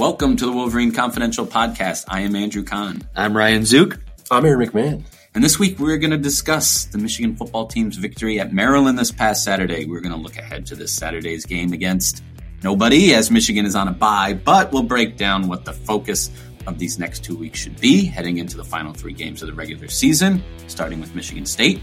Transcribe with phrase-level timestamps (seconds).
[0.00, 2.06] Welcome to the Wolverine Confidential Podcast.
[2.08, 3.06] I am Andrew Kahn.
[3.14, 4.00] I'm Ryan Zook.
[4.30, 5.04] I'm Aaron McMahon.
[5.34, 9.12] And this week we're going to discuss the Michigan football team's victory at Maryland this
[9.12, 9.84] past Saturday.
[9.84, 12.22] We're going to look ahead to this Saturday's game against
[12.62, 16.30] nobody as Michigan is on a bye, but we'll break down what the focus
[16.66, 19.54] of these next two weeks should be heading into the final three games of the
[19.54, 21.78] regular season, starting with Michigan State.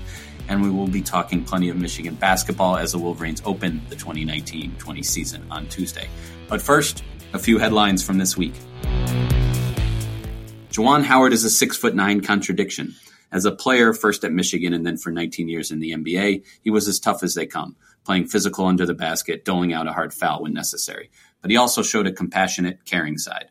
[0.48, 4.76] And we will be talking plenty of Michigan basketball as the Wolverines open the 2019
[4.80, 6.10] 20 season on Tuesday.
[6.48, 7.04] But first,
[7.38, 8.56] a few headlines from this week.
[10.72, 12.96] Juwan Howard is a six foot nine contradiction.
[13.32, 16.70] As a player, first at Michigan and then for 19 years in the NBA, he
[16.72, 20.16] was as tough as they come, playing physical under the basket, doling out a hard
[20.16, 21.12] foul when necessary.
[21.42, 23.50] But he also showed a compassionate, caring side.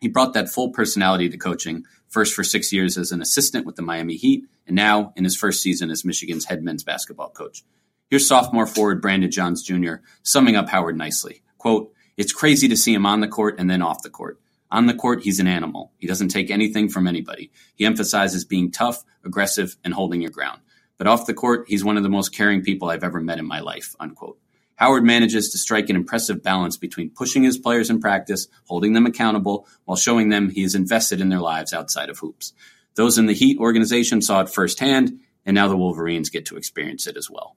[0.00, 3.76] He brought that full personality to coaching, first for six years as an assistant with
[3.76, 7.64] the Miami Heat, and now in his first season as Michigan's head men's basketball coach.
[8.10, 9.94] Here's sophomore forward Brandon Johns Jr.
[10.22, 11.42] summing up Howard nicely.
[11.56, 14.40] Quote, It's crazy to see him on the court and then off the court.
[14.70, 15.92] On the court, he's an animal.
[15.98, 17.50] He doesn't take anything from anybody.
[17.74, 20.60] He emphasizes being tough, aggressive, and holding your ground.
[20.96, 23.46] But off the court, he's one of the most caring people I've ever met in
[23.46, 24.38] my life, unquote.
[24.76, 29.06] Howard manages to strike an impressive balance between pushing his players in practice, holding them
[29.06, 32.52] accountable, while showing them he is invested in their lives outside of hoops.
[32.96, 37.06] Those in the Heat organization saw it firsthand, and now the Wolverines get to experience
[37.06, 37.56] it as well.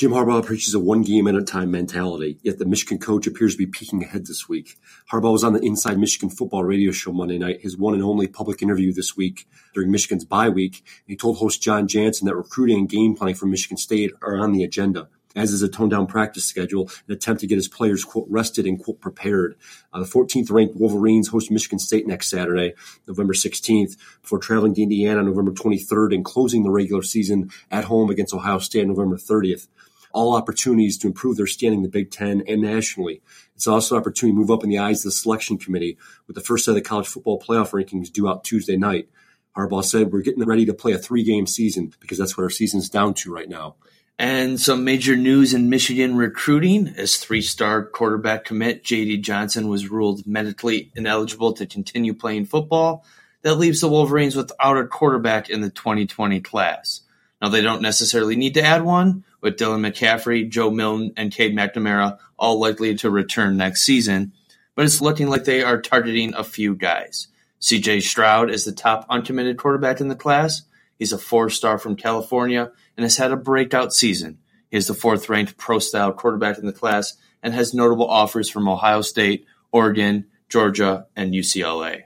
[0.00, 3.52] Jim Harbaugh preaches a one game at a time mentality, yet the Michigan coach appears
[3.52, 4.78] to be peeking ahead this week.
[5.12, 8.26] Harbaugh was on the Inside Michigan Football radio show Monday night, his one and only
[8.26, 10.82] public interview this week during Michigan's bye week.
[11.06, 14.52] He told host Jon Jansen that recruiting and game planning for Michigan State are on
[14.52, 18.02] the agenda as is a toned down practice schedule, an attempt to get his players,
[18.04, 19.54] quote, rested and, quote, prepared.
[19.92, 22.74] Uh, the 14th ranked Wolverines host Michigan State next Saturday,
[23.06, 28.10] November 16th, before traveling to Indiana November 23rd and closing the regular season at home
[28.10, 29.68] against Ohio State on November 30th
[30.12, 33.22] all opportunities to improve their standing in the Big Ten and nationally.
[33.54, 36.36] It's also an opportunity to move up in the eyes of the selection committee with
[36.36, 39.08] the first set of the college football playoff rankings due out Tuesday night.
[39.56, 42.50] Harbaugh said, We're getting ready to play a three game season because that's what our
[42.50, 43.76] season's down to right now.
[44.18, 49.88] And some major news in Michigan recruiting as three star quarterback commit JD Johnson was
[49.88, 53.04] ruled medically ineligible to continue playing football.
[53.42, 57.00] That leaves the Wolverines without a quarterback in the 2020 class.
[57.40, 61.56] Now, they don't necessarily need to add one, with Dylan McCaffrey, Joe Milton, and Cade
[61.56, 64.32] McNamara all likely to return next season,
[64.74, 67.28] but it's looking like they are targeting a few guys.
[67.60, 70.62] CJ Stroud is the top uncommitted quarterback in the class.
[70.98, 74.38] He's a four star from California and has had a breakout season.
[74.70, 78.48] He is the fourth ranked pro style quarterback in the class and has notable offers
[78.48, 82.04] from Ohio State, Oregon, Georgia, and UCLA.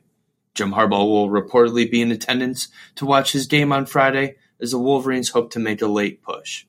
[0.54, 4.78] Jim Harbaugh will reportedly be in attendance to watch his game on Friday as the
[4.78, 6.64] Wolverines hope to make a late push.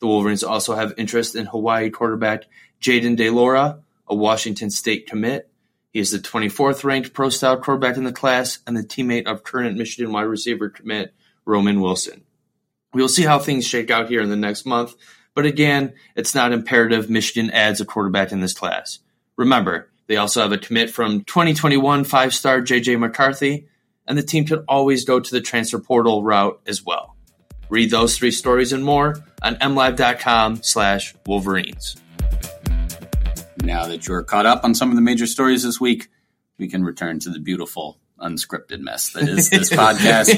[0.00, 2.44] The Wolverines also have interest in Hawaii quarterback
[2.80, 5.48] Jayden de Laura, a Washington State commit.
[5.92, 9.42] He is the 24th ranked pro style quarterback in the class and the teammate of
[9.42, 11.14] current Michigan wide receiver commit
[11.46, 12.24] Roman Wilson.
[12.92, 14.94] We'll see how things shake out here in the next month,
[15.34, 18.98] but again, it's not imperative Michigan adds a quarterback in this class.
[19.36, 23.68] Remember, they also have a commit from 2021 five star JJ McCarthy,
[24.06, 27.15] and the team could always go to the transfer portal route as well.
[27.68, 31.96] Read those three stories and more on mlive.com slash Wolverines.
[33.62, 36.08] Now that you're caught up on some of the major stories this week,
[36.58, 40.30] we can return to the beautiful unscripted mess that is this podcast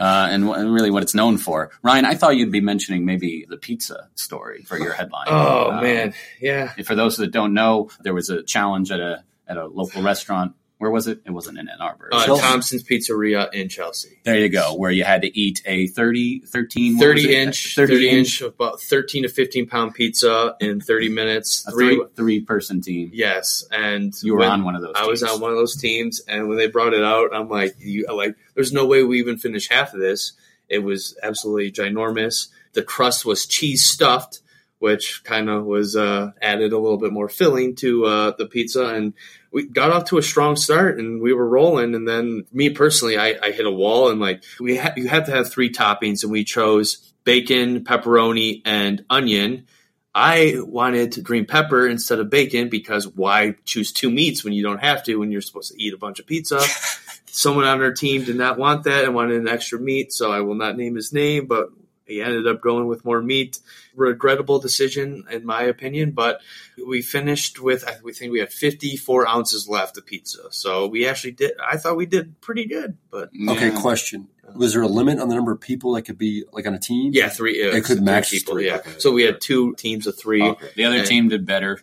[0.00, 1.70] uh, and, w- really what it's known for.
[1.82, 5.26] Ryan, I thought you'd be mentioning maybe the pizza story for your headline.
[5.28, 6.72] Oh um, man, yeah.
[6.84, 10.54] For those that don't know, there was a challenge at a at a local restaurant
[10.78, 11.20] where was it?
[11.24, 12.10] It wasn't in Ann Arbor.
[12.12, 14.20] Uh, Thompson's Pizzeria in Chelsea.
[14.24, 18.08] There you go, where you had to eat a 30, 13, 30 inch, 30, 30
[18.10, 21.66] inch, about 13 to 15 pound pizza in 30 minutes.
[21.66, 23.10] A three, three person team.
[23.14, 23.64] Yes.
[23.72, 25.22] And you were on one of those I teams.
[25.22, 26.20] was on one of those teams.
[26.28, 29.38] And when they brought it out, I'm like, you, like, there's no way we even
[29.38, 30.32] finish half of this.
[30.68, 32.48] It was absolutely ginormous.
[32.74, 34.40] The crust was cheese stuffed
[34.78, 38.86] which kind of was uh, added a little bit more filling to uh, the pizza.
[38.86, 39.14] And
[39.50, 41.94] we got off to a strong start and we were rolling.
[41.94, 45.26] And then me personally, I, I hit a wall and like we ha- you have
[45.26, 49.66] to have three toppings, and we chose bacon, pepperoni, and onion.
[50.14, 54.82] I wanted green pepper instead of bacon because why choose two meats when you don't
[54.82, 56.60] have to when you're supposed to eat a bunch of pizza?
[57.26, 60.40] Someone on our team did not want that and wanted an extra meat, so I
[60.40, 61.68] will not name his name, but
[62.06, 63.58] he ended up going with more meat.
[63.94, 66.40] Regrettable decision, in my opinion, but
[66.86, 70.42] we finished with, I think we had 54 ounces left of pizza.
[70.50, 72.96] So we actually did, I thought we did pretty good.
[73.10, 74.28] But Okay, question.
[74.54, 76.78] Was there a limit on the number of people that could be like on a
[76.78, 77.10] team?
[77.12, 77.54] Yeah, three.
[77.54, 78.54] It could max people.
[78.54, 78.66] three.
[78.66, 78.76] Yeah.
[78.76, 78.92] Okay.
[78.98, 80.42] So we had two teams of three.
[80.42, 80.68] Okay.
[80.76, 81.80] The other And- team did better.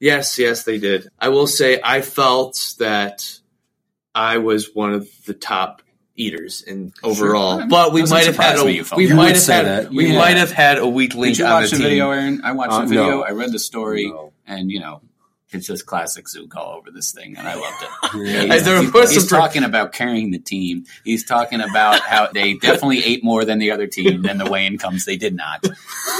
[0.00, 1.08] Yes, yes, they did.
[1.18, 3.38] I will say I felt that
[4.14, 5.82] I was one of the top
[6.18, 7.68] eaters in overall, Sure.
[7.68, 9.06] but we might have had a me you we.
[9.06, 9.90] You might have had that.
[9.92, 10.18] we Yeah.
[10.18, 11.90] might have had a weak link Did you on watch the the team.
[11.90, 12.40] video, Aaron?
[12.44, 13.08] I watched Uh, the video.
[13.10, 13.22] no.
[13.24, 14.32] I read the story, No.
[14.46, 15.00] and you know,
[15.50, 17.88] it's just classic Zook all over this thing, and I loved it.
[18.64, 20.84] There He's, he's some- talking about carrying the team.
[21.04, 24.22] He's talking about how they definitely ate more than the other team.
[24.22, 25.64] Then the weigh-in comes, they did not.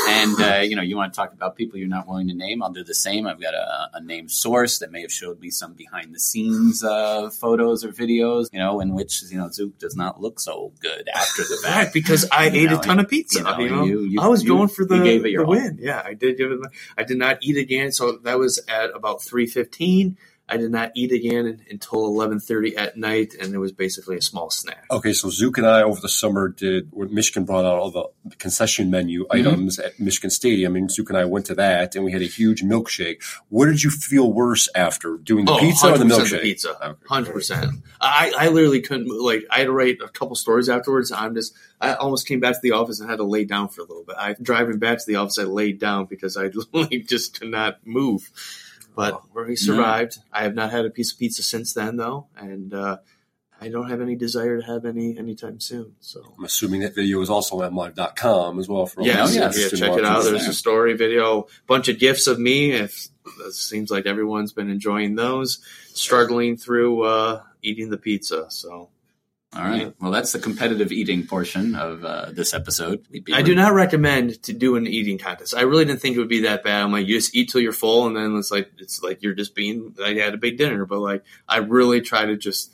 [0.08, 2.62] And uh, you know, you want to talk about people you're not willing to name?
[2.62, 3.26] I'll do the same.
[3.26, 7.84] I've got a, a named source that may have showed me some behind-the-scenes uh, photos
[7.84, 8.46] or videos.
[8.52, 11.76] You know, in which you know Zook does not look so good after the fact.
[11.86, 13.38] Right, because I You ate know, a ton of pizza.
[13.40, 15.50] you know, You know, you- I was going for the, you gave it your the
[15.50, 15.78] win.
[15.80, 16.60] Yeah, I did give it.
[16.96, 20.17] I did not eat again, so that was at about three fifteen.
[20.50, 24.23] I did not eat again until eleven thirty at night, and it was basically a
[24.23, 24.87] small snack.
[24.91, 28.05] Okay, so Zook and I over the summer did when Michigan brought out all the
[28.38, 29.47] concession menu mm-hmm.
[29.47, 32.26] items at Michigan Stadium, and Zook and I went to that, and we had a
[32.26, 33.23] huge milkshake.
[33.50, 36.31] What did you feel worse after doing the Oh, pizza or the milkshake?
[36.31, 37.71] The pizza, hundred percent.
[38.00, 39.21] I, I literally couldn't move.
[39.21, 39.44] like.
[39.50, 41.12] I had to write a couple stories afterwards.
[41.12, 41.55] I'm just.
[41.79, 44.05] I almost came back to the office and had to lay down for a little
[44.05, 44.17] bit.
[44.19, 47.87] I driving back to the office, I laid down because I like just could not
[47.87, 48.31] move.
[48.99, 50.19] But we survived.
[50.33, 52.97] I have not had a piece of pizza since then, though, and uh,
[53.61, 55.95] I don't have any desire to have any anytime soon.
[56.00, 56.35] So.
[56.37, 59.69] I'm assuming that video is also on live.com as well for all Yeah, yes, yeah,
[59.69, 60.25] check it out.
[60.25, 62.73] There's a story video, bunch of gifs of me.
[62.73, 63.09] If
[63.47, 65.61] it seems like everyone's been enjoying those,
[65.95, 68.50] struggling through uh, eating the pizza.
[68.50, 68.91] So
[69.56, 69.95] All right.
[69.99, 73.06] Well, that's the competitive eating portion of uh, this episode.
[73.33, 75.55] I do not recommend to do an eating contest.
[75.56, 76.83] I really didn't think it would be that bad.
[76.83, 79.35] I'm like, you just eat till you're full, and then it's like it's like you're
[79.35, 79.95] just being.
[79.97, 82.73] Like I had a big dinner, but like I really try to just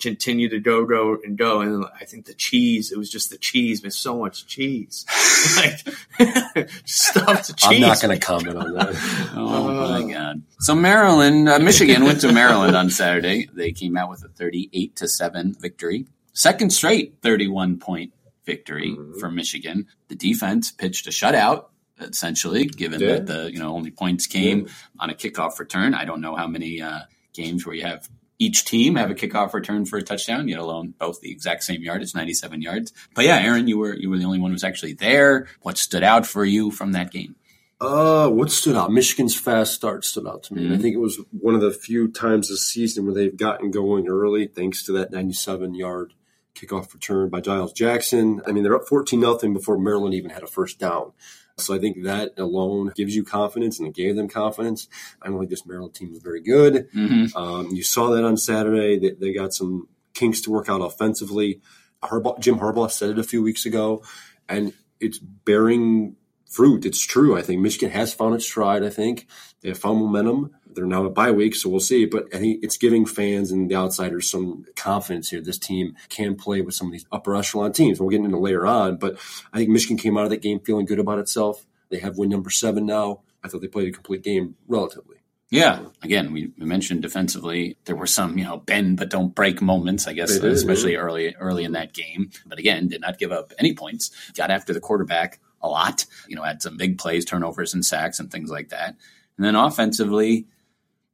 [0.00, 1.60] continue to go, go, and go.
[1.60, 2.92] And I think the cheese.
[2.92, 3.80] It was just the cheese.
[3.80, 5.04] There's so much cheese.
[5.56, 7.82] like stuff the cheese.
[7.82, 8.94] I'm not going to comment on that.
[9.34, 10.42] Oh my god!
[10.60, 13.48] So Maryland, uh, Michigan went to Maryland on Saturday.
[13.52, 18.12] They came out with a 38 to seven victory, second straight 31 point
[18.44, 19.86] victory for Michigan.
[20.08, 21.66] The defense pitched a shutout.
[22.00, 23.14] Essentially, given Yeah.
[23.14, 24.68] that the you know only points came
[25.00, 27.00] on a kickoff return, I don't know how many uh,
[27.32, 28.08] games where you have
[28.38, 31.82] each team have a kickoff return for a touchdown, yet alone both the exact same
[31.82, 32.02] yard.
[32.02, 32.92] It's 97 yards.
[33.14, 35.48] But yeah, Aaron, you were you were the only one who was actually there.
[35.62, 37.36] What stood out for you from that game?
[37.80, 38.92] Uh, what stood out?
[38.92, 40.64] Michigan's fast start stood out to me.
[40.64, 43.70] And I think it was one of the few times this season where they've gotten
[43.70, 46.14] going early, thanks to that 97 yard
[46.56, 48.42] kickoff return by Giles Jackson.
[48.46, 51.12] I mean, they're up 14 nothing before Maryland even had a first down.
[51.60, 54.88] So I think that alone gives you confidence and it gave them confidence.
[55.20, 56.90] I don't think this Maryland team is very good.
[56.92, 57.36] Mm-hmm.
[57.36, 58.98] Um, you saw that on Saturday.
[58.98, 61.60] They, they got some kinks to work out offensively.
[62.02, 64.02] Harbaugh, Jim Harbaugh said it a few weeks ago,
[64.48, 66.16] and it's bearing
[66.48, 66.86] fruit.
[66.86, 67.36] It's true.
[67.36, 68.84] I think Michigan has found its stride.
[68.84, 69.26] I think
[69.60, 70.54] they have found momentum.
[70.78, 72.06] They're now a bye week, so we'll see.
[72.06, 75.40] But I think it's giving fans and the outsiders some confidence here.
[75.40, 77.98] This team can play with some of these upper echelon teams.
[78.00, 79.18] We'll get into later on, but
[79.52, 81.66] I think Michigan came out of that game feeling good about itself.
[81.88, 83.22] They have win number seven now.
[83.42, 85.16] I thought they played a complete game relatively.
[85.50, 85.86] Yeah.
[86.02, 90.12] Again, we, mentioned defensively there were some, you know, bend but don't break moments, I
[90.12, 92.30] guess, did, especially early early in that game.
[92.46, 94.10] But again, did not give up any points.
[94.36, 98.20] Got after the quarterback a lot, you know, had some big plays, turnovers and sacks
[98.20, 98.96] and things like that.
[99.36, 100.46] And then offensively,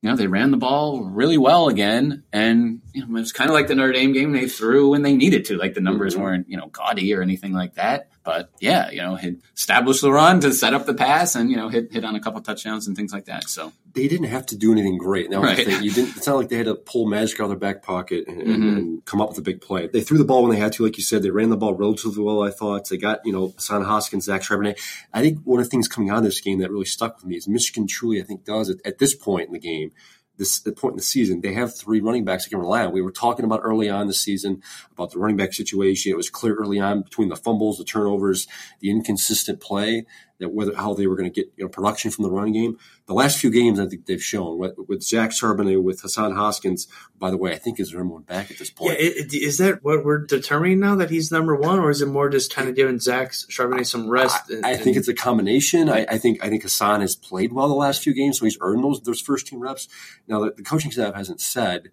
[0.05, 2.25] you know, they ran the ball really well again.
[2.31, 4.33] And you know, it was kind of like the Notre Dame game.
[4.33, 5.57] They threw when they needed to.
[5.57, 6.21] Like the numbers Mhm.
[6.21, 8.11] weren't, you know, gaudy or anything like that.
[8.25, 11.57] But yeah, you know, hit, established the run to set up the pass and, you
[11.59, 13.51] know, hit, hit on a couple touchdowns and things like that.
[13.51, 15.29] So they didn't have to do anything great.
[15.29, 15.59] Was Right.
[15.83, 16.17] You didn't.
[16.17, 18.77] It's not like they had to pull magic out of their back pocket and, Mhm.
[18.79, 19.89] and come up with a big play.
[19.93, 21.23] They threw the ball when they had to, like you said.
[21.23, 22.43] They ran the ball relatively well.
[22.43, 24.79] I thought they got you know Hassan Haskins, Zach Charbonnet.
[25.13, 27.27] I think one of the things coming out of this game that really stuck with
[27.27, 29.93] me is Michigan truly, I think, does it at this point in the game.
[30.37, 32.93] This point in the season, they have three running backs they can rely on.
[32.93, 34.63] We were talking about early on the season
[34.93, 36.11] about the running back situation.
[36.11, 38.49] It was clear early on between the fumbles, the turnovers,
[38.81, 40.07] the inconsistent play
[40.41, 42.77] that whether how they were going to get you know, production from the run game.
[43.07, 46.89] The last few games, I think they've shown with, with Zach Charbonnet, with Hassan Haskins.
[47.19, 48.97] By the way, I think is number one back at this point.
[48.99, 52.29] it- is that what we're determining now that he's number one, or is it more
[52.29, 54.51] just kind of giving Zach Charbonnet some rest?
[54.51, 55.89] and- I, I think it's a combination.
[55.89, 58.59] I, I think I think Hassan has played well the last few games, so he's
[58.61, 59.89] earned those those first team reps.
[60.27, 61.91] Now the, the coaching staff hasn't said,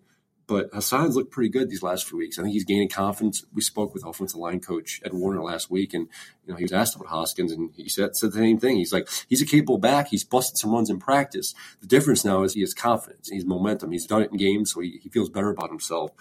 [0.51, 2.37] but Hassan's looked pretty good these last few weeks.
[2.37, 3.45] I think he's gaining confidence.
[3.53, 6.09] We spoke with offensive line coach Ed Warinner last week, and
[6.45, 8.75] you know he was asked about Haskins, and he said, said the same thing.
[8.75, 10.09] He's like he's a capable back.
[10.09, 11.55] He's busted some runs in practice.
[11.79, 13.29] The difference now is he has confidence.
[13.29, 13.93] He's momentum.
[13.93, 16.11] He's done it in games, so he, he feels better about himself.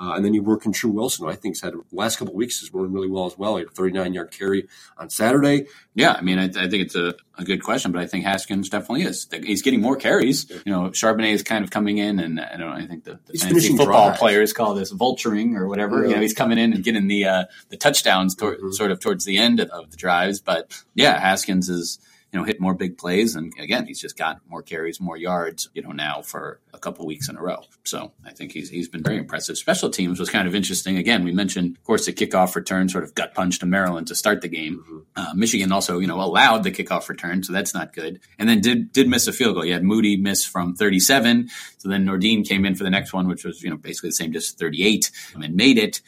[0.00, 2.32] Uh, and then you work in Tru Wilson, who I think's had the last couple
[2.32, 3.56] of weeks is running really well as well.
[3.56, 4.66] He had a 39 yard carry
[4.96, 5.66] on Saturday.
[5.94, 8.70] Yeah, I mean, I, I think it's a, a, good question, but I think Haskins
[8.70, 9.28] definitely is.
[9.44, 10.48] He's getting more carries.
[10.64, 12.72] You know, Charbonnet is kind of coming in, and I don't.
[12.72, 14.18] I think the, the fantasy football drives.
[14.18, 16.02] players call this vulturing or whatever.
[16.02, 16.08] Yeah.
[16.08, 18.70] You know, he's coming in and getting the uh, the touchdowns tor- mm-hmm.
[18.70, 20.40] sort of towards the end of, of the drives.
[20.40, 21.98] But yeah, Haskins is
[22.32, 23.34] you know, hit more big plays.
[23.34, 27.06] And again, he's just got more carries, more yards, you know, now for a couple
[27.06, 27.62] weeks in a row.
[27.84, 29.58] So I think he's he's been very impressive.
[29.58, 30.96] Special teams was kind of interesting.
[30.96, 34.14] Again, we mentioned, of course, the kickoff return sort of gut punch to Maryland to
[34.14, 34.78] start the game.
[34.78, 34.98] Mm-hmm.
[35.16, 38.20] Uh, Michigan also, you know, allowed the kickoff return, so that's not good.
[38.38, 39.64] And then did did miss a field goal.
[39.64, 41.48] You had Moody miss from 37.
[41.78, 44.14] So then Nordin came in for the next one, which was, you know, basically the
[44.14, 46.00] same, just 38 and made it.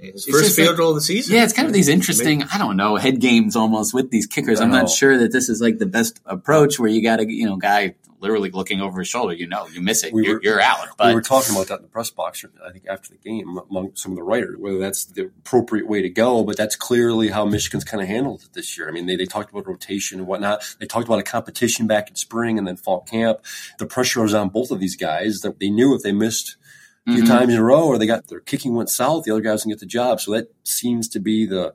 [0.00, 1.34] His first field like, goal of the season.
[1.34, 4.60] Yeah, it's kind of these interesting, I don't know, head games almost with these kickers.
[4.60, 7.46] I'm not sure that this is like the best approach where you got a you
[7.46, 9.34] know, guy literally looking over his shoulder.
[9.34, 10.86] You know, you miss it, we you're, were, you're, out.
[10.96, 12.44] But we were talking about that in the press box.
[12.64, 16.02] I think after the game among some of the writers, whether that's the appropriate way
[16.02, 18.88] to go, but that's clearly how Michigan's kind of handled it this year.
[18.88, 20.62] I mean, they, they talked about rotation and whatnot.
[20.78, 23.40] They talked about a competition back in spring and then fall camp.
[23.78, 25.40] The pressure was on both of these guys.
[25.40, 26.56] That they knew if they missed
[27.06, 27.32] a few mm-hmm.
[27.32, 29.72] times in a row, or they got their kicking went south, the other guys didn't
[29.72, 30.20] get the job.
[30.20, 31.74] So that seems to be the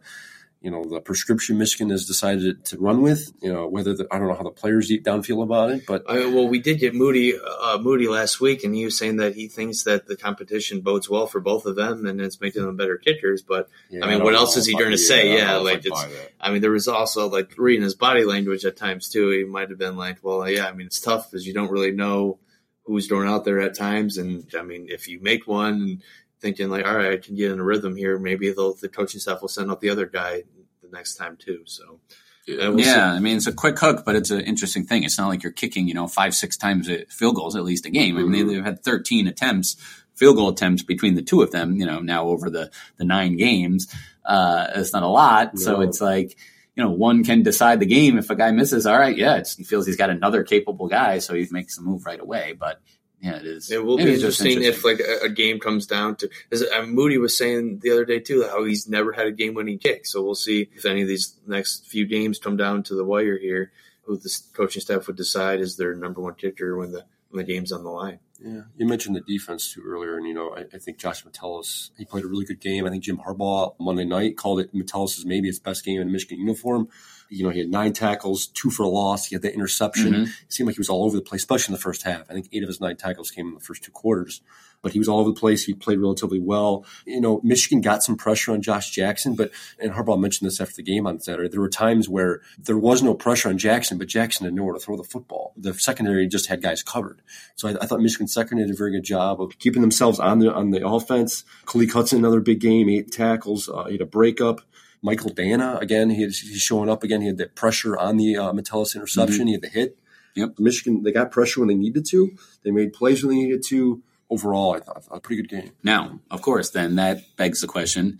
[0.65, 3.31] you know the prescription Michigan has decided to run with.
[3.39, 5.85] You know whether the, I don't know how the players deep down feel about it,
[5.85, 9.17] but I well, we did get Moody uh, Moody last week, and he was saying
[9.17, 12.65] that he thinks that the competition bodes well for both of them, and it's making
[12.65, 13.43] them better kickers.
[13.43, 15.37] But yeah, I mean, I what else is he going to say?
[15.37, 16.05] Yeah, like it's.
[16.41, 19.29] I mean, there was also like reading his body language at times too.
[19.29, 21.91] He might have been like, "Well, yeah, I mean, it's tough because you don't really
[21.91, 22.39] know."
[22.85, 24.17] Who's thrown out there at times.
[24.17, 26.01] And I mean, if you make one
[26.39, 29.41] thinking like, all right, I can get in a rhythm here, maybe the coaching staff
[29.41, 30.43] will send out the other guy
[30.81, 31.63] the next time too.
[31.65, 31.99] So.
[32.47, 33.17] Uh, we'll yeah, see.
[33.17, 35.03] I mean it's a quick hook, but it's an interesting thing.
[35.03, 37.87] It's not like you're kicking, you know, five six times at field goals at least
[37.87, 38.17] a game.
[38.17, 38.53] I mean mm-hmm.
[38.53, 39.77] they've had 13 attempts,
[40.13, 41.75] field goal attempts between the two of them.
[41.77, 43.91] You know, now over the the nine games,
[44.23, 45.55] uh, it's not a lot.
[45.55, 45.59] No.
[45.59, 46.37] So it's like
[46.75, 48.17] you know, one can decide the game.
[48.17, 51.33] If a guy misses, all right, yeah, he feels he's got another capable guy, so
[51.33, 52.53] he makes the move right away.
[52.53, 52.81] But
[53.21, 53.71] yeah, it is.
[53.71, 56.29] It will it be interesting, interesting, if like a, a, game comes down to.
[56.51, 59.79] As uh, Moody was saying the other day too, how he's never had a game-winning
[59.79, 60.05] kick.
[60.05, 63.37] So we'll see if any of these next few games come down to the wire
[63.37, 63.71] here,
[64.03, 67.51] who the coaching staff would decide is their number one kicker when the when the
[67.51, 68.19] game's on the line.
[68.39, 71.91] Yeah, you mentioned the defense too earlier, and you know I, I, think Josh Metellus
[71.97, 72.85] he played a really good game.
[72.85, 76.39] I think Jim Harbaugh Monday night called it Metellus maybe his best game in Michigan
[76.39, 76.89] uniform.
[77.29, 79.27] You know he had nine tackles, two for a loss.
[79.27, 80.13] He had the interception.
[80.13, 80.23] Mm-hmm.
[80.23, 82.29] It seemed like he was all over the place, especially in the first half.
[82.29, 84.41] I think eight of his nine tackles came in the first two quarters
[84.85, 85.63] but he was all over the place.
[85.63, 86.85] He played relatively well.
[87.07, 90.75] You know, Michigan got some pressure on Josh Jackson, but and Harbaugh mentioned this after
[90.75, 91.49] the game on Saturday.
[91.49, 94.79] There were times where there was no pressure on Jackson, but Jackson had nowhere to
[94.79, 95.53] throw the football.
[95.57, 97.23] The secondary just had guys covered.
[97.55, 100.37] So I, I thought Michigan secondary did a very good job of keeping themselves on
[100.37, 101.45] the on the offense.
[101.65, 104.61] Khaleke Hudson, another big game, eight tackles, uh, he had a breakup.
[105.05, 107.21] Michael Danna again, he had, he's showing up again.
[107.21, 109.41] He had that pressure on the uh, Metellus interception.
[109.41, 109.47] Mm-hmm.
[109.47, 109.99] He had the hit.
[110.33, 110.55] Yep.
[110.57, 112.35] Michigan, they got pressure when they needed to.
[112.63, 115.73] They made plays when they needed to overall, I thought, a pretty good game.
[115.83, 118.19] Now, of course, then that begs the question: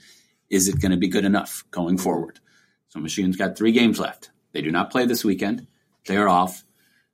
[0.51, 2.39] Is it going to be good enough going forward?
[2.89, 4.29] So Michigan's got three games left.
[4.53, 5.65] They do not play this weekend.
[6.05, 6.63] They are off.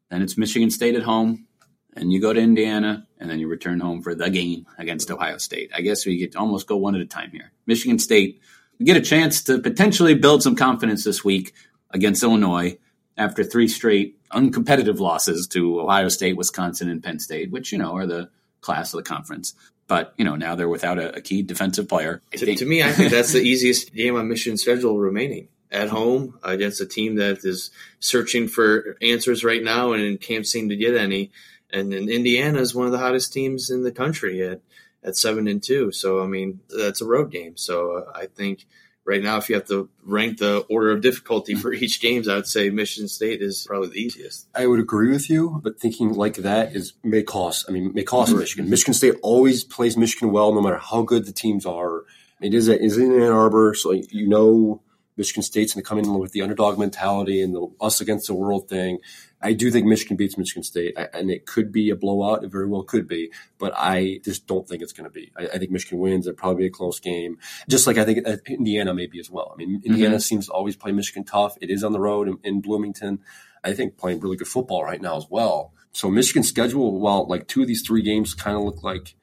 [0.09, 1.47] Then it's Michigan State at home,
[1.95, 5.37] and you go to Indiana, and then you return home for the game against Ohio
[5.37, 5.71] State.
[5.73, 7.53] I guess we get to almost go one at a time here.
[7.65, 8.41] Michigan State,
[8.81, 11.53] we get a chance to potentially build some confidence this week
[11.91, 12.79] against Illinois
[13.15, 17.95] after three straight uncompetitive losses to Ohio State, Wisconsin, and Penn State, which you know
[17.95, 19.53] are the class of the conference.
[19.87, 22.23] But you know now they're without a, a key defensive player.
[22.31, 26.39] To, to, me, I think that's the easiest game on mission schedule remaining at home
[26.43, 27.69] against a team that is
[27.99, 31.31] searching for answers right now and can't seem to get any.
[31.71, 34.59] And, and Indiana is one of the hottest teams in the country at
[35.03, 35.91] at seven and two.
[35.91, 37.57] So I mean that's a road game.
[37.57, 38.65] So uh, I think
[39.05, 42.35] right now, if you have to rank the order of difficulty for each games, I
[42.35, 44.47] would say Michigan State is probably the easiest.
[44.55, 47.65] I would agree with you, but thinking like that is may cost.
[47.67, 48.69] I mean, may cost Michigan.
[48.69, 52.03] Michigan State always plays Michigan well, no matter how good the teams are.
[52.41, 54.81] It is a, is in Ann Arbor, so you know
[55.21, 58.33] Michigan State's going to come in with the underdog mentality and the us against the
[58.33, 58.97] world thing.
[59.39, 62.43] I do think Michigan beats Michigan State, and it could be a blowout.
[62.43, 65.31] It very well could be, but I just don't think it's going to be.
[65.37, 66.25] I, I, think Michigan wins.
[66.25, 67.37] It'll probably be a close game,
[67.69, 69.51] just like I think Indiana maybe as well.
[69.53, 70.21] I mean, Indiana mm-hmm.
[70.21, 71.55] seems to always play Michigan tough.
[71.61, 73.19] It is on the road in, in Bloomington.
[73.63, 75.71] I think playing really good football right now as well.
[75.91, 79.13] So Michigan's schedule, while like two of these three games kind of look like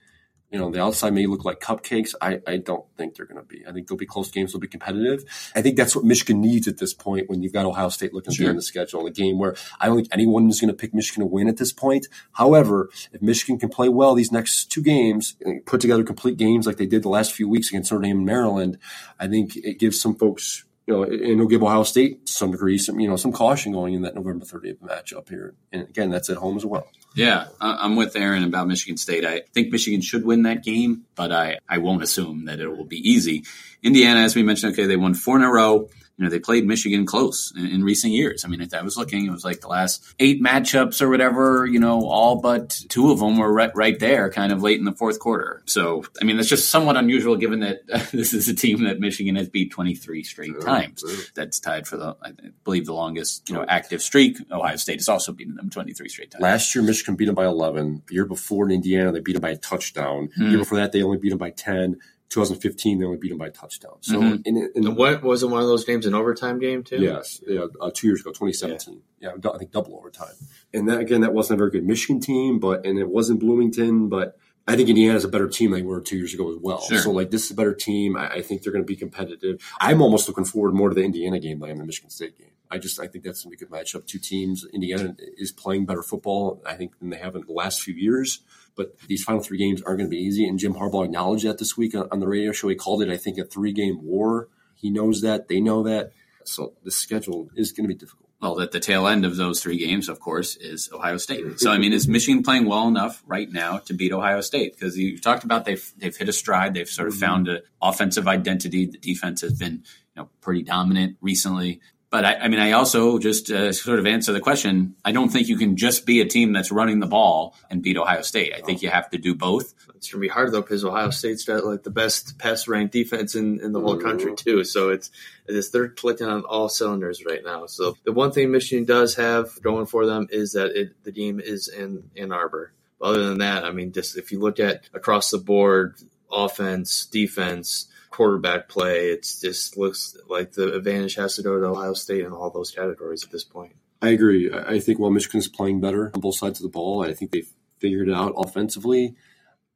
[0.50, 2.14] You know, the outside may look like cupcakes.
[2.22, 3.66] I, I don't think they're going to be.
[3.66, 4.52] I think they'll be close games.
[4.52, 5.24] They'll be competitive.
[5.54, 8.32] I think that's what Michigan needs at this point when you've got Ohio State looking
[8.32, 8.48] sure.
[8.48, 10.94] in the schedule in a game where I don't think anyone is going to pick
[10.94, 12.06] Michigan to win at this point.
[12.32, 16.66] However, if Michigan can play well these next two games, and put together complete games
[16.66, 18.78] like they did the last few weeks against Notre Dame and Maryland,
[19.20, 22.50] I think it gives some folks you know, and it'll give Ohio State to some
[22.50, 25.54] degree, some you know, some caution going in that November 30th matchup here.
[25.70, 26.88] And again, that's at home as well.
[27.14, 29.26] Yeah, I'm with Aaron about Michigan State.
[29.26, 32.86] I think Michigan should win that game, but I, I won't assume that it will
[32.86, 33.44] be easy.
[33.82, 36.66] Indiana, as we mentioned, okay, they won four in a row you know, they played
[36.66, 38.44] Michigan close in, in, recent years.
[38.44, 41.64] I mean, if I was looking, it was like the last eight matchups or whatever,
[41.64, 44.84] you know, all but two of them were right, right there kind of late in
[44.84, 45.62] the fourth quarter.
[45.66, 48.98] So, I mean, that's just somewhat unusual given that uh, this is a team that
[48.98, 51.04] Michigan has beat 23 straight sure, times.
[51.06, 51.24] Sure.
[51.36, 52.32] That's tied for the, I
[52.64, 54.38] believe, the longest, you know, active streak.
[54.50, 56.42] Ohio State has also beaten them 23 straight times.
[56.42, 58.02] Last year, Michigan beat them by 11.
[58.08, 60.30] The year before in Indiana, they beat them by a touchdown.
[60.30, 60.34] Mm.
[60.36, 60.58] The year hmm.
[60.58, 62.00] before that, they only beat them by 10.
[62.30, 63.96] 2015, they only beat them by a touchdown.
[64.00, 64.42] So, mm-hmm.
[64.44, 65.46] in, in, what was it?
[65.46, 66.98] One of those games, an overtime game too?
[66.98, 69.02] Yes, yeah, uh, two years ago, 2017.
[69.20, 69.32] Yeah.
[69.42, 69.50] yeah.
[69.50, 70.34] I think double overtime.
[70.74, 74.08] And that again, that wasn't a very good Michigan team, but and it wasn't Bloomington,
[74.08, 76.82] but I think Indiana's a better team than they were two years ago as well.
[76.82, 76.98] Sure.
[76.98, 78.16] So like this is a better team.
[78.16, 79.62] I, I think they're going to be competitive.
[79.80, 82.38] I'm almost looking forward more to the Indiana game than I am the Michigan State
[82.38, 82.47] game.
[82.70, 84.06] I just I think that's going to be a good matchup.
[84.06, 84.66] Two teams.
[84.72, 88.40] Indiana is playing better football, I think, than they have in the last few years.
[88.76, 90.46] But these final three games aren't going to be easy.
[90.46, 92.68] And Jim Harbaugh acknowledged that this week on, the radio show.
[92.68, 94.48] He called it, I think, a three game war.
[94.74, 95.48] He knows that.
[95.48, 96.12] They know that.
[96.44, 98.28] So the schedule is going to be difficult.
[98.40, 101.58] Well, at the tail end of those three games, of course, is Ohio State.
[101.58, 104.74] So, I mean, is Michigan playing well enough right now to beat Ohio State?
[104.74, 106.74] Because you talked about they've they've hit a stride.
[106.74, 107.20] They've sort of mm-hmm.
[107.20, 108.86] found an offensive identity.
[108.86, 109.82] The defense has been
[110.14, 111.80] you know pretty dominant recently.
[112.10, 114.96] But I, I, mean, I also just uh, sort of answer the question.
[115.04, 117.98] I don't think you can just be a team that's running the ball and beat
[117.98, 118.54] Ohio State.
[118.54, 119.74] I think you have to do both.
[119.94, 123.34] It's gonna be hard though because Ohio State's got like the best pass ranked defense
[123.34, 124.62] in, in the whole country too.
[124.62, 125.10] So it's
[125.46, 127.66] it's they're clicking on all cylinders right now.
[127.66, 131.40] So the one thing Michigan does have going for them is that it, the game
[131.40, 132.72] is in Ann Arbor.
[133.00, 135.96] Other than that, I mean, just if you look at across the board,
[136.30, 139.10] offense, defense quarterback play.
[139.10, 142.70] It just looks like the advantage has to go to Ohio State in all those
[142.70, 143.76] categories at this point.
[144.00, 144.50] I agree.
[144.52, 147.50] I think while Michigan's playing better on both sides of the ball, I think they've
[147.80, 149.16] figured it out offensively.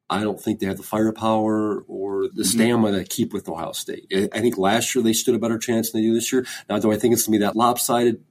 [0.09, 2.43] I don't think they have the firepower or the mm-hmm.
[2.43, 4.11] stamina to keep with Ohio State.
[4.33, 6.45] I think last year they stood a better chance than they do this year.
[6.69, 8.23] Now, do I think it's going to be that lopsided?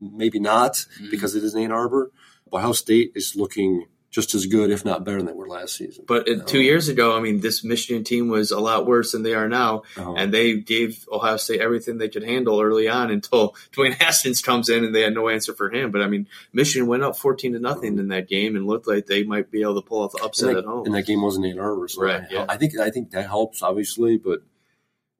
[0.00, 1.10] Maybe not, mm-hmm.
[1.10, 2.10] because it is Ann Arbor.
[2.52, 6.04] Ohio State is looking just as good, if not better, than they were last season.
[6.06, 9.34] But two years ago, I mean, this Michigan team was a lot worse than they
[9.34, 10.14] are now, uh-huh.
[10.16, 14.68] and they gave Ohio State everything they could handle early on until Dwayne Haskins comes
[14.68, 15.90] in and they had no answer for him.
[15.90, 19.06] But I mean, Michigan went up fourteen to nothing in that game and looked like
[19.06, 20.86] they might be able to pull off the upset that, at home.
[20.86, 22.22] And that game wasn't Ann Arbor, so right?
[22.22, 22.46] I, yeah.
[22.48, 24.42] I think I think that helps obviously, but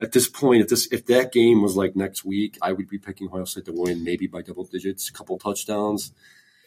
[0.01, 2.99] at this point, if this if that game was like next week, I would be
[2.99, 6.13] picking Ohio State to win, maybe by double digits, a couple touchdowns.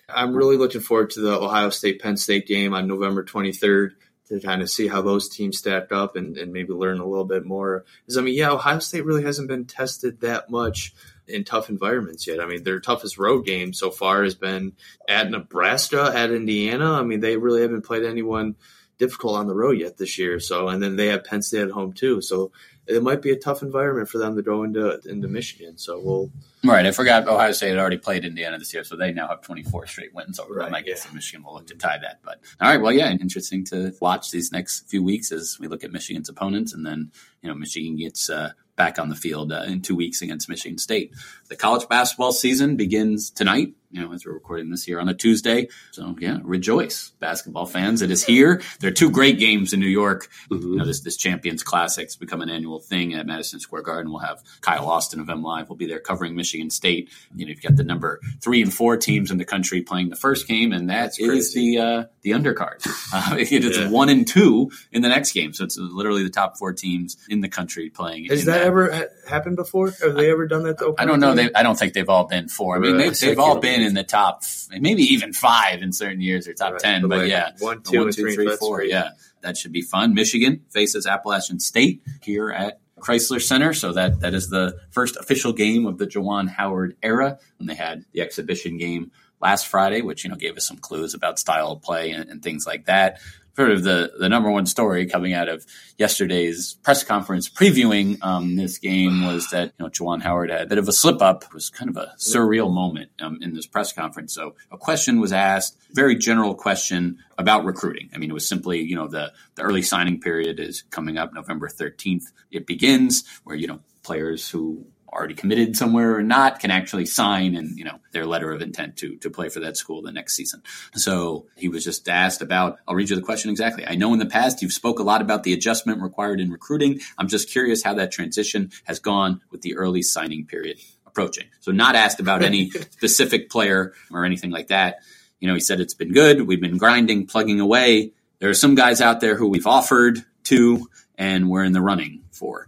[0.09, 3.91] I'm really looking forward to the Ohio State Penn State game on November 23rd
[4.29, 7.25] to kind of see how those teams stack up and, and maybe learn a little
[7.25, 7.83] bit more.
[8.01, 10.93] Because I mean, yeah, Ohio State really hasn't been tested that much
[11.27, 12.39] in tough environments yet.
[12.39, 14.73] I mean, their toughest road game so far has been
[15.09, 16.93] at Nebraska, at Indiana.
[16.93, 18.55] I mean, they really haven't played anyone
[18.97, 20.39] difficult on the road yet this year.
[20.39, 22.21] So, and then they have Penn State at home too.
[22.21, 22.51] So
[22.87, 25.77] it might be a tough environment for them to go into into Michigan.
[25.77, 26.31] So we'll
[26.73, 26.85] right.
[26.85, 29.87] I forgot Ohio State had already played Indiana this year, so they now have 24
[29.87, 30.75] straight wins over right, them.
[30.75, 31.13] I guess yeah.
[31.13, 32.19] Michigan will look to tie that.
[32.23, 35.83] But all right, well, yeah, interesting to watch these next few weeks as we look
[35.83, 38.29] at Michigan's opponents, and then you know Michigan gets.
[38.29, 41.11] Uh, back on the field uh, in two weeks against Michigan State.
[41.49, 45.13] The college basketball season begins tonight you know, as we're recording this here on a
[45.13, 45.67] Tuesday.
[45.91, 48.01] So yeah, rejoice, basketball fans.
[48.01, 48.61] It is here.
[48.79, 50.29] There are two great games in New York.
[50.51, 50.71] Mm-hmm.
[50.71, 54.11] You know, this, this Champions Classics become an annual thing at Madison Square Garden.
[54.11, 57.09] We'll have Kyle Austin of M Live will be there covering Michigan State.
[57.35, 60.15] You know, you've got the number three and four teams in the country playing the
[60.15, 62.85] first game, and that That's is the, uh, the undercard.
[63.13, 63.89] Uh, it's yeah.
[63.89, 65.53] one and two in the next game.
[65.53, 68.25] So it's literally the top four teams in the country playing.
[68.25, 69.91] Has that, that, ever happened before?
[69.91, 70.95] Have they ever done that?
[70.99, 71.33] I don't know.
[71.33, 72.75] They, I don't think they've all been four.
[72.75, 76.21] I mean, they've, they've all been been in the top, maybe even five in certain
[76.21, 76.81] years or top right.
[76.81, 77.01] ten.
[77.03, 78.83] But, but like yeah, one, two, one, two, three, three four.
[78.83, 80.13] Yeah, that should be fun.
[80.13, 83.73] Michigan faces Appalachian State here at Crisler Center.
[83.73, 87.75] So that that is the first official game of the Juwan Howard era, And they
[87.75, 91.71] had the exhibition game last Friday, which you know gave us some clues about style
[91.71, 93.19] of play and, and things like that
[93.57, 95.65] sort of the, the number one story coming out of
[95.97, 100.65] yesterday's press conference previewing um, this game was that you know Juwan Howard had a
[100.67, 101.43] bit of a slip up.
[101.43, 104.31] It was kind of a surreal moment um, in this press conference.
[104.35, 108.09] So a question was asked, very general question about recruiting.
[108.13, 111.33] I mean, it was simply you know the the early signing period is coming up
[111.33, 112.31] November thirteenth.
[112.51, 117.55] It begins where you know players who already committed somewhere or not can actually sign
[117.55, 120.35] and you know their letter of intent to to play for that school the next
[120.35, 120.61] season.
[120.93, 122.79] So he was just asked about.
[122.87, 123.85] I'll read you the question exactly.
[123.87, 126.99] I know in the past you've spoke a lot about the adjustment required in recruiting.
[127.17, 131.45] I'm just curious how that transition has gone with the early signing period approaching.
[131.61, 134.99] So not asked about any specific player or anything like that.
[135.39, 136.47] You know, he said it's been good.
[136.47, 138.11] We've been grinding, plugging away.
[138.39, 142.23] There are some guys out there who we've offered to and we're in the running
[142.31, 142.67] for.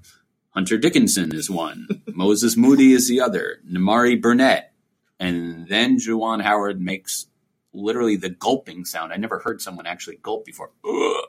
[0.60, 1.88] Hunter Dickinson is one.
[2.06, 3.60] Moses Moody is the other.
[3.66, 4.74] Nimari Burnett.
[5.18, 7.28] And then Juwan Howard makes
[7.72, 9.14] literally the gulping sound.
[9.14, 10.72] I never heard someone actually gulp before.
[10.84, 11.24] Ugh.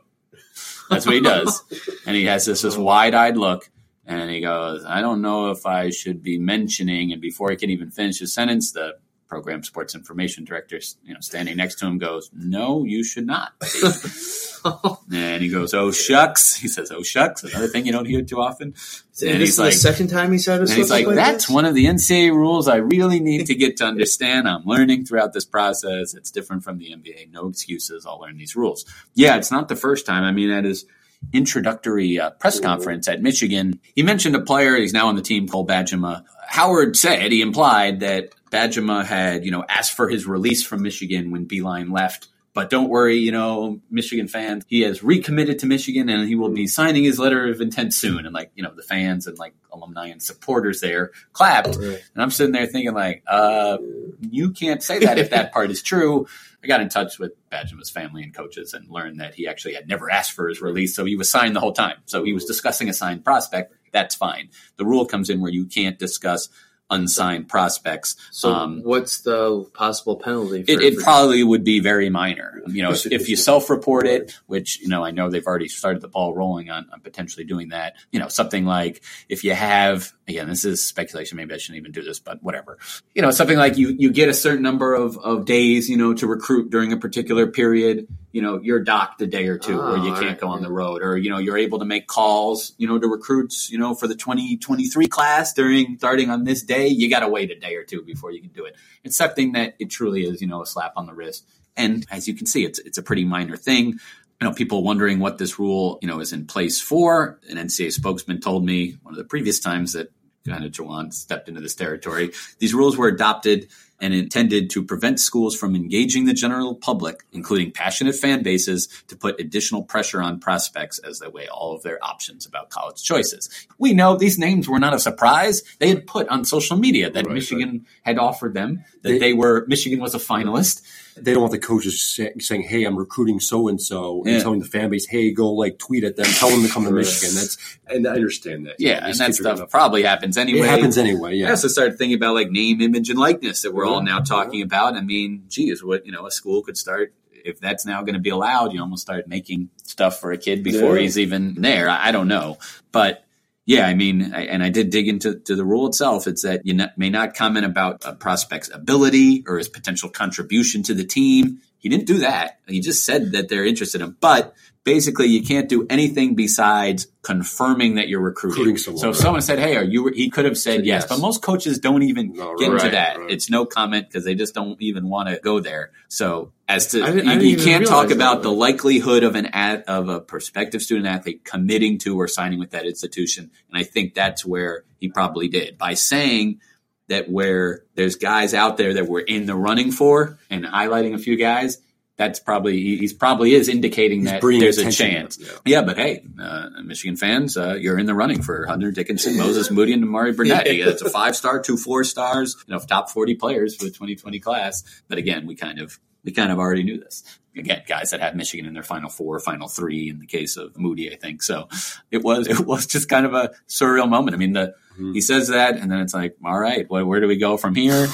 [0.91, 1.63] That's what he does.
[2.07, 3.71] and he has this, this wide eyed look.
[4.05, 7.13] And he goes, I don't know if I should be mentioning.
[7.13, 8.99] And before he can even finish his sentence, the
[9.31, 13.53] program sports information director, you know, standing next to him goes, "No, you should not."
[15.13, 18.41] and he goes, "Oh shucks," he says, "Oh shucks," another thing you don't hear too
[18.41, 18.75] often.
[19.23, 21.55] And, and he's like, the second time he said, and he's like, like "That's this?
[21.55, 24.49] one of the NCAA rules I really need to get to understand.
[24.49, 26.13] I'm learning throughout this process.
[26.13, 27.31] It's different from the NBA.
[27.31, 28.05] No excuses.
[28.05, 30.25] I'll learn these rules." Yeah, it's not the first time.
[30.25, 30.85] I mean, that is
[31.33, 34.77] introductory uh, press conference at Michigan, he mentioned a player.
[34.77, 36.25] He's now on the team called Bajema.
[36.49, 41.31] Howard said he implied that Bajema had, you know, asked for his release from Michigan
[41.31, 42.29] when Beilein left.
[42.53, 46.49] But don't worry, you know, Michigan fans, he has recommitted to Michigan and he will
[46.49, 48.27] be signing his letter of intent soon.
[48.27, 51.77] And like, you know, the fans and like alumni and supporters there clapped.
[51.77, 52.03] Right.
[52.13, 53.79] And I'm sitting there thinking like, uh,
[54.21, 56.27] you can't say that if that part is true.
[56.63, 59.87] I got in touch with Bajema's family and coaches and learned that he actually had
[59.87, 60.97] never asked for his release.
[60.97, 61.99] So he was signed the whole time.
[62.07, 63.75] So he was discussing a signed prospect.
[63.93, 64.51] That's fine.
[64.77, 66.49] The rule comes in where you can't discuss
[66.91, 68.17] unsigned prospects.
[68.31, 70.63] So, um, what's the possible penalty?
[70.63, 72.63] For, it, it probably would be very minor.
[72.67, 76.03] You know, if, if you self-report it, which you know, I know they've already started
[76.03, 77.95] the ball rolling on, on potentially doing that.
[78.11, 81.37] You know, something like if you have again, this is speculation.
[81.37, 82.79] Maybe I shouldn't even do this, but whatever.
[83.15, 86.15] You know, something like you you get a certain number of, of days, you know,
[86.15, 88.07] to recruit during a particular period.
[88.33, 90.41] You know, you're docked a day or two, oh, or you can't right.
[90.41, 93.09] go on the road, or you know, you're able to make calls, you know, to
[93.09, 96.87] recruits, you know, for the 2023 class during starting on this day.
[96.87, 98.77] You got to wait a day or two before you can do it.
[99.03, 101.47] It's something that it truly is, you know, a slap on the wrist.
[101.77, 103.99] And as you can see, it's it's a pretty minor thing
[104.41, 107.39] you know, people wondering what this rule, you know, is in place for.
[107.51, 110.13] An NCAA spokesman told me one of the previous times that
[110.47, 112.33] kind of Juwan stepped into this territory.
[112.59, 113.69] These rules were adopted
[114.01, 119.17] and intended to prevent schools from engaging the general public, including passionate fan bases, to
[119.17, 123.49] put additional pressure on prospects as they weigh all of their options about college choices.
[123.79, 125.63] We know these names were not a surprise.
[125.79, 127.83] They had put on social media that right, Michigan right.
[128.03, 130.83] had offered them, that they, they were Michigan was a finalist
[131.17, 134.61] they don't want the coaches say, saying, "Hey, I'm recruiting so and so," and telling
[134.61, 137.35] the fan base, "Hey, go like tweet at them, tell them to come to Michigan."
[137.35, 138.77] That's and I understand that.
[138.79, 140.61] Yeah, and that stuff probably happens anyway.
[140.61, 141.37] It happens anyway.
[141.37, 141.49] Yeah.
[141.49, 143.91] I also started thinking about like name, image, and likeness that we're yeah.
[143.91, 144.67] all now talking yeah.
[144.67, 144.95] about.
[144.95, 148.21] I mean, geez, what you know, a school could start if that's now going to
[148.21, 148.73] be allowed.
[148.73, 151.03] You almost start making stuff for a kid before yeah.
[151.03, 151.89] he's even there.
[151.89, 152.59] I, I don't know,
[152.93, 153.25] but
[153.67, 156.27] yeah, I mean, I, and I did dig into to the rule itself.
[156.27, 160.83] It's that you not, may not comment about a prospect's ability or his potential contribution
[160.85, 161.59] to the team.
[161.79, 162.59] He didn't do that.
[162.67, 164.17] He just said that they're interested in him.
[164.21, 168.59] But basically, you can't do anything besides confirming that you're recruiting.
[168.59, 169.23] recruiting someone, so if right.
[169.23, 171.03] someone said, "Hey, are you?" He could have said, yes.
[171.03, 171.07] yes.
[171.07, 173.19] but most coaches don't even no, get right, into that.
[173.19, 173.31] Right.
[173.31, 175.91] It's no comment because they just don't even want to go there.
[176.09, 178.43] So as to I didn't, you, you can't talk about that.
[178.45, 182.71] the likelihood of an ad, of a prospective student athlete committing to or signing with
[182.71, 186.61] that institution, and I think that's where he probably did by saying
[187.09, 191.19] that where there's guys out there that we're in the running for and highlighting a
[191.19, 191.79] few guys
[192.21, 195.39] that's probably he's probably is indicating he's that there's a chance.
[195.41, 195.49] Yeah.
[195.65, 195.83] yeah.
[195.83, 199.95] but hey, uh, Michigan fans, uh, you're in the running for Hunter Dickinson, Moses Moody,
[199.95, 200.67] and Mari Burnett.
[200.73, 200.91] yeah.
[200.91, 204.39] It's a five star, two four stars, you know, top forty players for the 2020
[204.39, 204.85] class.
[205.09, 207.39] But again, we kind of we kind of already knew this.
[207.57, 210.79] Again, guys that had Michigan in their final four, final three in the case of
[210.79, 211.43] Moody, I think.
[211.43, 211.69] So
[212.11, 214.35] it was, it was just kind of a surreal moment.
[214.35, 215.13] I mean, the, mm-hmm.
[215.13, 217.75] he says that and then it's like, all right, well, where do we go from
[217.75, 218.09] here?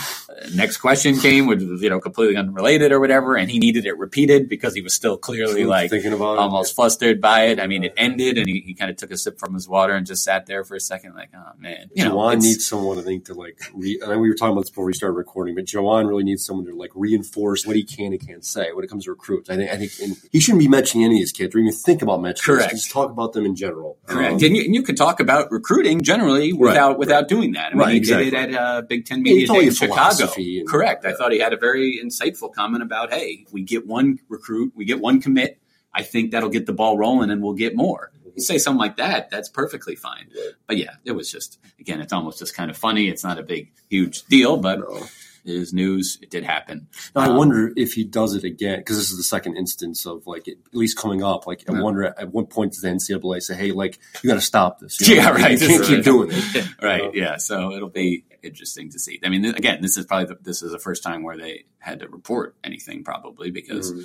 [0.54, 3.36] Next question came, which was, you know, completely unrelated or whatever.
[3.36, 6.74] And he needed it repeated because he was still clearly like thinking about almost it.
[6.76, 7.60] flustered by it.
[7.60, 9.94] I mean, it ended and he, he kind of took a sip from his water
[9.94, 11.90] and just sat there for a second, like, oh man.
[11.94, 14.62] You Juwan needs someone, I think, to like, re- I know we were talking about
[14.62, 17.84] this before we started recording, but Juwan really needs someone to like reinforce what he
[17.84, 19.50] can and can't say when it comes to recruits.
[19.50, 22.02] I think, I think he shouldn't be mentioning any of these kids or even think
[22.02, 22.72] about mentioning Correct.
[22.72, 23.98] Just talk about them in general.
[24.06, 24.34] Correct.
[24.34, 27.28] Um, and, you, and you could talk about recruiting generally without right, without right.
[27.28, 27.66] doing that.
[27.66, 28.30] I mean, right, he exactly.
[28.30, 30.32] did it at uh, Big Ten Media Day in Chicago.
[30.36, 31.04] And, Correct.
[31.04, 34.84] I thought he had a very insightful comment about, hey, we get one recruit, we
[34.84, 35.60] get one commit.
[35.92, 38.12] I think that'll get the ball rolling and we'll get more.
[38.34, 40.28] You say something like that, that's perfectly fine.
[40.66, 43.08] But yeah, it was just, again, it's almost just kind of funny.
[43.08, 45.06] It's not a big, huge deal, but no
[45.48, 46.18] is news.
[46.22, 46.88] It did happen.
[47.14, 50.06] Now, I um, wonder if he does it again because this is the second instance
[50.06, 51.46] of like it, at least coming up.
[51.46, 54.40] Like I wonder at what point does the NCAA say, "Hey, like you got to
[54.40, 55.00] stop this"?
[55.00, 55.22] You know?
[55.22, 55.60] Yeah, right.
[55.60, 56.82] You can't keep doing it.
[56.82, 56.96] right.
[57.14, 57.28] You know?
[57.30, 57.36] Yeah.
[57.36, 59.20] So it'll be interesting to see.
[59.24, 62.00] I mean, again, this is probably the, this is the first time where they had
[62.00, 64.02] to report anything, probably because mm-hmm.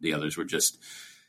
[0.00, 0.78] the others were just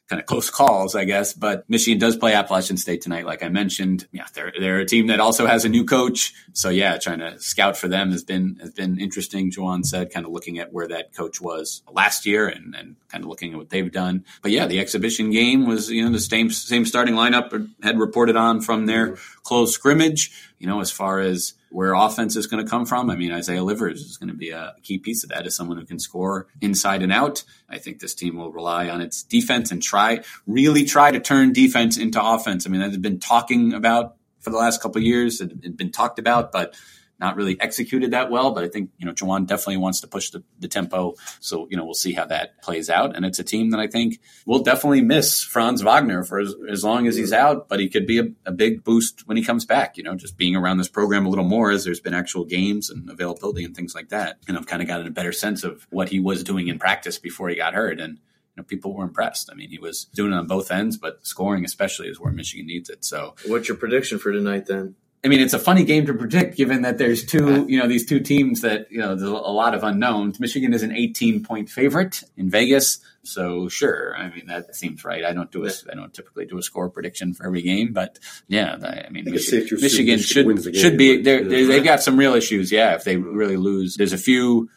[0.08, 1.34] kind of close calls, I guess.
[1.34, 4.08] But Michigan does play Appalachian State tonight, like I mentioned.
[4.12, 6.34] Yeah, they're they're a team that also has a new coach.
[6.54, 9.52] So yeah, trying to scout for them has been has been interesting.
[9.52, 13.24] Juwan said, kind of looking at where that coach was last year and, and kind
[13.24, 14.26] of looking at what they've done.
[14.41, 18.36] But yeah, the exhibition game was you know the same same starting lineup had reported
[18.36, 20.32] on from their close scrimmage.
[20.60, 23.10] You know, as far as where offense is going to come from.
[23.10, 25.78] I mean, Isaiah Livers is going to be a key piece of that as someone
[25.78, 27.44] who can score inside and out.
[27.68, 31.52] I think this team will rely on its defense and try, really try to turn
[31.52, 32.66] defense into offense.
[32.66, 35.42] I mean, that has been talking about for the last couple years.
[35.42, 36.76] It had been talked about, but
[37.19, 40.32] not really executed that well, but I think, you know, Juwan definitely wants to push
[40.32, 41.15] the, the, tempo.
[41.39, 43.15] So, you know, we'll see how that plays out.
[43.15, 46.84] And it's a team that I think will definitely miss Franz Wagner for as, as
[46.84, 49.65] long as he's out, but he could be a, a, big boost when he comes
[49.65, 52.45] back, you know, just being around this program a little more as there's been actual
[52.45, 54.38] games and availability and things like that.
[54.47, 57.17] And I've kind of gotten a better sense of what he was doing in practice
[57.17, 57.99] before he got hurt.
[57.99, 59.49] And, you know, people were impressed.
[59.51, 62.67] I mean, he was doing it on both ends, but scoring especially is where Michigan
[62.67, 63.04] needs it.
[63.06, 64.95] So, what's your prediction for tonight then?
[65.26, 68.06] I mean, it's a funny game to predict given that there's two, you know, these
[68.06, 70.40] two teams that, you know, there's a lot of unknowns.
[70.40, 73.00] Michigan is an 18 point favorite in Vegas.
[73.24, 74.16] So sure.
[74.16, 75.26] I mean, that seems right.
[75.26, 78.20] I don't do a, I don't typically do a score prediction for every game, but
[78.48, 82.36] yeah, I mean, I Michigan, Michigan should, should be, they're, they're, they've got some real
[82.36, 82.72] issues.
[82.72, 82.94] Yeah.
[82.94, 84.70] If they really lose, there's a few,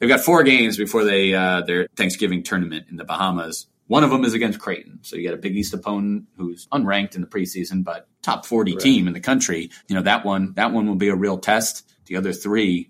[0.00, 3.68] they've got four games before they, uh, their Thanksgiving tournament in the Bahamas.
[3.92, 5.00] One of them is against Creighton.
[5.02, 8.72] So you got a Big East opponent who's unranked in the preseason, but top 40
[8.72, 8.80] right.
[8.80, 9.68] team in the country.
[9.86, 11.92] You know, that one, that one will be a real test.
[12.06, 12.88] The other three,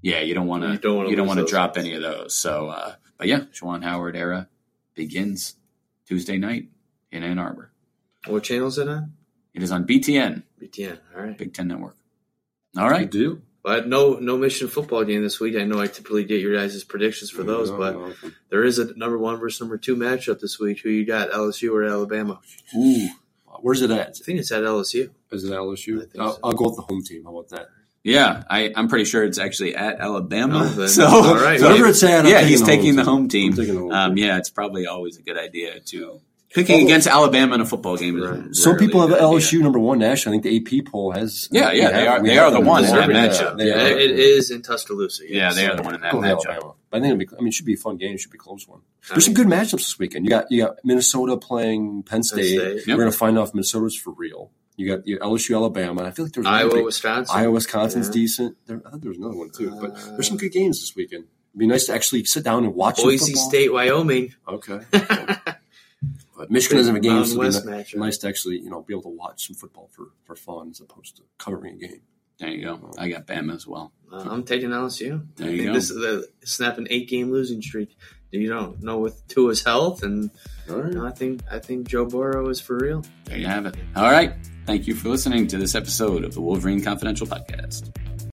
[0.00, 0.70] yeah, you don't want to,
[1.06, 2.34] you don't want to drop any of those.
[2.34, 4.48] So, uh, but yeah, Juwan Howard era
[4.94, 5.56] begins
[6.06, 6.68] Tuesday night
[7.10, 7.70] in Ann Arbor.
[8.26, 9.12] What channel is it on?
[9.52, 10.44] It is on BTN.
[10.58, 10.98] BTN.
[11.14, 11.36] All right.
[11.36, 11.98] Big Ten Network.
[12.78, 13.10] All right.
[13.10, 13.42] do.
[13.62, 15.56] But no, no Michigan football game this week.
[15.56, 18.12] I know I typically get your guys' predictions for those, no, but no.
[18.50, 20.80] there is a number one versus number two matchup this week.
[20.80, 22.40] Who you got, LSU or Alabama?
[22.76, 23.08] Ooh,
[23.60, 24.08] where's it at?
[24.08, 25.10] I think it's at LSU.
[25.30, 26.08] Is it LSU?
[26.18, 26.38] I'll, so.
[26.42, 27.22] I'll, go with the home team.
[27.22, 27.68] How about that?
[28.02, 30.74] Yeah, I, am pretty sure it's actually at Alabama.
[30.76, 33.52] Oh, so, all right, whatever it's at, yeah, he's taking the home team.
[33.52, 33.92] The home team.
[33.92, 36.20] Um, yeah, it's probably always a good idea to
[36.54, 38.20] Picking against Alabama in a football game.
[38.20, 38.54] Right.
[38.54, 40.38] Some people have LSU number one nationally.
[40.38, 41.48] I think the AP poll has.
[41.50, 42.22] Yeah, yeah, they are.
[42.22, 43.58] They are the one in that matchup.
[43.58, 45.24] Yeah, it is in Tuscaloosa.
[45.24, 45.32] Yes.
[45.32, 46.46] Yeah, they are the one in that matchup.
[46.46, 46.74] Alabama.
[46.92, 48.14] I think it'll be, I mean, it should be a fun game.
[48.14, 48.80] It should be a close one.
[49.08, 50.26] There's some good matchups this weekend.
[50.26, 52.60] You got you got Minnesota playing Penn State.
[52.60, 52.88] Penn State.
[52.88, 54.50] We're going to find out if Minnesota's for real.
[54.76, 56.04] You got LSU, Alabama.
[56.04, 57.36] I feel like there's Iowa, big, Wisconsin.
[57.36, 58.12] Iowa, Wisconsin's yeah.
[58.12, 58.56] decent.
[58.66, 59.70] There, I think there's another one too.
[59.80, 61.24] But there's some uh, good games this weekend.
[61.24, 62.96] It'd be nice to actually sit down and watch.
[62.96, 64.34] Boise State, Wyoming.
[64.48, 64.80] Okay.
[66.42, 68.92] But Michigan doesn't have a game, so it'd be nice to actually you know be
[68.92, 72.00] able to watch some football for, for fun as opposed to covering a game.
[72.40, 72.90] There you go.
[72.98, 73.92] I got Bama as well.
[74.12, 75.24] Uh, I'm taking LSU.
[75.36, 75.72] There I you think go.
[75.74, 77.96] this is a snapping eight game losing streak.
[78.32, 80.32] You don't know with Tua's health, and
[80.66, 80.86] right.
[80.86, 83.04] you know, I think I think Joe Burrow is for real.
[83.26, 83.76] There you have it.
[83.94, 84.34] All right.
[84.66, 87.96] Thank you for listening to this episode of the Wolverine Confidential Podcast.